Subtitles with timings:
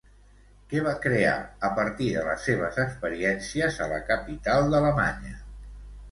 [0.69, 1.33] Què va crear
[1.67, 5.35] a partir de les seves experiències a la capital d'Alemanya?